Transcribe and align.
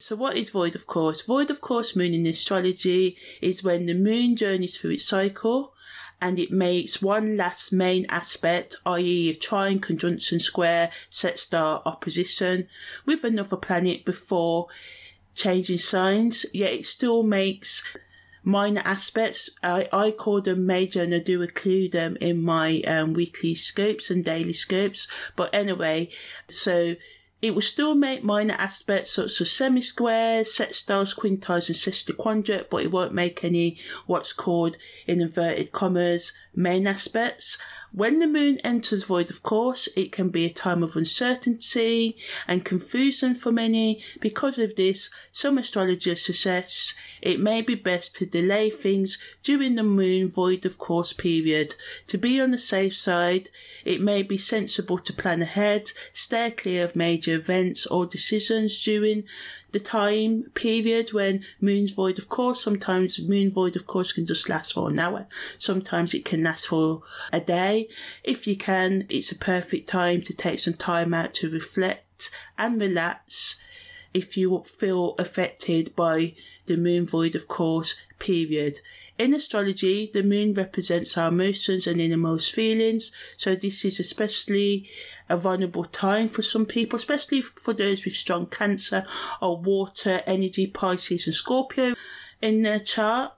So 0.00 0.14
what 0.14 0.36
is 0.36 0.50
void 0.50 0.76
of 0.76 0.86
course? 0.86 1.22
Void 1.22 1.50
of 1.50 1.60
course 1.60 1.96
moon 1.96 2.14
in 2.14 2.24
astrology 2.24 3.16
is 3.42 3.64
when 3.64 3.86
the 3.86 3.94
moon 3.94 4.36
journeys 4.36 4.78
through 4.78 4.92
its 4.92 5.04
cycle 5.04 5.74
and 6.20 6.38
it 6.38 6.52
makes 6.52 7.02
one 7.02 7.36
last 7.36 7.72
main 7.72 8.06
aspect, 8.08 8.76
i.e. 8.86 9.30
a 9.30 9.34
trine, 9.34 9.80
conjunction, 9.80 10.38
square, 10.38 10.90
sextile, 11.10 11.82
opposition 11.84 12.68
with 13.06 13.24
another 13.24 13.56
planet 13.56 14.04
before 14.04 14.68
changing 15.34 15.78
signs, 15.78 16.46
yet 16.52 16.72
it 16.72 16.86
still 16.86 17.24
makes 17.24 17.82
minor 18.44 18.82
aspects. 18.84 19.50
I, 19.62 19.88
I 19.92 20.12
call 20.12 20.40
them 20.40 20.64
major 20.64 21.02
and 21.02 21.14
I 21.14 21.18
do 21.18 21.42
include 21.42 21.92
them 21.92 22.16
in 22.20 22.42
my 22.42 22.82
um, 22.86 23.14
weekly 23.14 23.54
scopes 23.54 24.10
and 24.10 24.24
daily 24.24 24.52
scopes. 24.52 25.08
But 25.36 25.52
anyway, 25.52 26.08
so 26.48 26.94
it 27.40 27.54
will 27.54 27.62
still 27.62 27.94
make 27.94 28.24
minor 28.24 28.54
aspects 28.54 29.12
such 29.12 29.40
as 29.40 29.50
semi-squares, 29.50 30.48
sextiles, 30.48 31.16
quintiles 31.16 31.68
and 31.68 31.76
sesquiquadrate, 31.76 32.68
but 32.68 32.82
it 32.82 32.90
won't 32.90 33.14
make 33.14 33.44
any 33.44 33.78
what's 34.06 34.32
called, 34.32 34.76
in 35.06 35.20
inverted 35.20 35.70
commas, 35.70 36.32
main 36.54 36.86
aspects. 36.86 37.56
When 37.92 38.18
the 38.18 38.26
moon 38.26 38.58
enters 38.64 39.04
void, 39.04 39.30
of 39.30 39.42
course, 39.42 39.88
it 39.96 40.12
can 40.12 40.28
be 40.28 40.44
a 40.44 40.50
time 40.50 40.82
of 40.82 40.94
uncertainty 40.94 42.18
and 42.46 42.64
confusion 42.64 43.34
for 43.34 43.50
many. 43.50 44.02
Because 44.20 44.58
of 44.58 44.76
this, 44.76 45.08
some 45.32 45.56
astrologers 45.56 46.26
suggest 46.26 46.94
it 47.22 47.40
may 47.40 47.62
be 47.62 47.74
best 47.74 48.14
to 48.16 48.26
delay 48.26 48.68
things 48.68 49.16
during 49.42 49.76
the 49.76 49.82
moon 49.82 50.30
void 50.30 50.66
of 50.66 50.76
course 50.76 51.12
period. 51.14 51.74
To 52.08 52.18
be 52.18 52.40
on 52.40 52.50
the 52.50 52.58
safe 52.58 52.94
side, 52.94 53.48
it 53.84 54.02
may 54.02 54.22
be 54.22 54.36
sensible 54.36 54.98
to 54.98 55.12
plan 55.12 55.40
ahead, 55.40 55.92
stay 56.12 56.50
clear 56.50 56.84
of 56.84 56.94
major 56.96 57.27
events 57.34 57.86
or 57.86 58.06
decisions 58.06 58.82
during 58.82 59.24
the 59.72 59.80
time 59.80 60.44
period 60.54 61.12
when 61.12 61.44
moon's 61.60 61.92
void 61.92 62.18
of 62.18 62.28
course. 62.28 62.62
Sometimes 62.62 63.20
moon 63.20 63.50
void 63.50 63.76
of 63.76 63.86
course 63.86 64.12
can 64.12 64.26
just 64.26 64.48
last 64.48 64.72
for 64.72 64.88
an 64.88 64.98
hour. 64.98 65.26
Sometimes 65.58 66.14
it 66.14 66.24
can 66.24 66.42
last 66.42 66.68
for 66.68 67.02
a 67.32 67.40
day. 67.40 67.88
If 68.24 68.46
you 68.46 68.56
can 68.56 69.06
it's 69.08 69.32
a 69.32 69.38
perfect 69.38 69.88
time 69.88 70.22
to 70.22 70.34
take 70.34 70.60
some 70.60 70.74
time 70.74 71.14
out 71.14 71.34
to 71.34 71.50
reflect 71.50 72.30
and 72.56 72.80
relax 72.80 73.60
if 74.14 74.36
you 74.36 74.62
feel 74.66 75.14
affected 75.18 75.94
by 75.94 76.34
the 76.66 76.76
moon 76.76 77.06
void 77.06 77.34
of 77.34 77.48
course 77.48 77.94
period 78.18 78.80
in 79.18 79.34
astrology, 79.34 80.08
the 80.12 80.22
moon 80.22 80.54
represents 80.54 81.18
our 81.18 81.28
emotions 81.28 81.88
and 81.88 82.00
innermost 82.00 82.54
feelings, 82.54 83.10
so 83.36 83.56
this 83.56 83.84
is 83.84 83.98
especially 83.98 84.88
a 85.28 85.36
vulnerable 85.36 85.84
time 85.84 86.28
for 86.28 86.42
some 86.42 86.64
people, 86.64 86.96
especially 86.96 87.42
for 87.42 87.74
those 87.74 88.04
with 88.04 88.14
strong 88.14 88.46
cancer 88.46 89.04
or 89.42 89.56
water 89.56 90.22
energy, 90.24 90.68
Pisces 90.68 91.26
and 91.26 91.34
Scorpio 91.34 91.94
in 92.40 92.62
their 92.62 92.78
chart. 92.78 93.32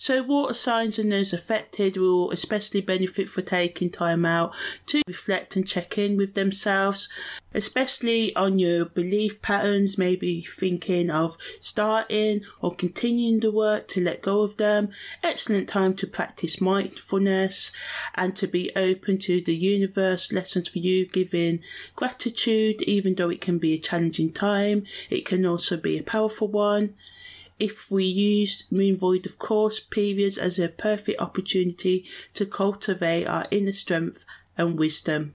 So 0.00 0.22
water 0.22 0.54
signs 0.54 0.96
and 1.00 1.10
those 1.10 1.32
affected 1.32 1.96
will 1.96 2.30
especially 2.30 2.80
benefit 2.80 3.28
for 3.28 3.42
taking 3.42 3.90
time 3.90 4.24
out 4.24 4.54
to 4.86 5.02
reflect 5.08 5.56
and 5.56 5.66
check 5.66 5.98
in 5.98 6.16
with 6.16 6.34
themselves, 6.34 7.08
especially 7.52 8.34
on 8.36 8.60
your 8.60 8.84
belief 8.84 9.42
patterns, 9.42 9.98
maybe 9.98 10.42
thinking 10.42 11.10
of 11.10 11.36
starting 11.58 12.42
or 12.60 12.76
continuing 12.76 13.40
the 13.40 13.50
work 13.50 13.88
to 13.88 14.00
let 14.00 14.22
go 14.22 14.42
of 14.42 14.56
them. 14.56 14.90
Excellent 15.24 15.68
time 15.68 15.94
to 15.94 16.06
practice 16.06 16.60
mindfulness 16.60 17.72
and 18.14 18.36
to 18.36 18.46
be 18.46 18.70
open 18.76 19.18
to 19.18 19.40
the 19.40 19.56
universe 19.56 20.32
lessons 20.32 20.68
for 20.68 20.78
you, 20.78 21.06
giving 21.06 21.58
gratitude, 21.96 22.82
even 22.82 23.16
though 23.16 23.30
it 23.30 23.40
can 23.40 23.58
be 23.58 23.74
a 23.74 23.80
challenging 23.80 24.32
time. 24.32 24.84
It 25.10 25.26
can 25.26 25.44
also 25.44 25.76
be 25.76 25.98
a 25.98 26.04
powerful 26.04 26.46
one 26.46 26.94
if 27.58 27.90
we 27.90 28.04
use 28.04 28.64
moon 28.70 28.96
void 28.96 29.26
of 29.26 29.38
course 29.38 29.80
periods 29.80 30.38
as 30.38 30.58
a 30.58 30.68
perfect 30.68 31.20
opportunity 31.20 32.04
to 32.34 32.46
cultivate 32.46 33.26
our 33.26 33.46
inner 33.50 33.72
strength 33.72 34.24
and 34.56 34.78
wisdom. 34.78 35.34